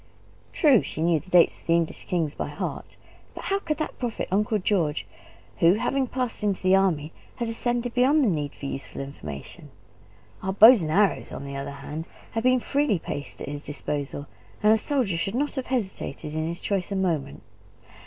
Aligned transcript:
True, 0.51 0.81
she 0.81 0.99
knew 1.03 1.19
the 1.19 1.29
dates 1.29 1.61
of 1.61 1.67
the 1.67 1.73
English 1.75 2.07
kings 2.07 2.33
by 2.33 2.47
heart; 2.47 2.97
but 3.35 3.43
how 3.43 3.59
could 3.59 3.77
that 3.77 3.99
profit 3.99 4.27
Uncle 4.31 4.57
George, 4.57 5.05
who, 5.59 5.75
having 5.75 6.07
passed 6.07 6.43
into 6.43 6.63
the 6.63 6.75
army, 6.75 7.11
had 7.35 7.47
ascended 7.47 7.93
beyond 7.93 8.23
the 8.23 8.27
need 8.27 8.55
of 8.55 8.63
useful 8.63 8.99
information? 8.99 9.69
Our 10.41 10.53
bows 10.53 10.81
and 10.81 10.91
arrows, 10.91 11.31
on 11.31 11.43
the 11.45 11.55
other 11.55 11.69
hand, 11.69 12.07
had 12.31 12.41
been 12.41 12.59
freely 12.59 12.97
placed 12.97 13.41
at 13.43 13.47
his 13.49 13.63
disposal; 13.63 14.25
and 14.63 14.73
a 14.73 14.75
soldier 14.75 15.17
should 15.17 15.35
not 15.35 15.53
have 15.53 15.67
hesitated 15.67 16.33
in 16.33 16.47
his 16.47 16.61
choice 16.61 16.91
a 16.91 16.95
moment. 16.95 17.43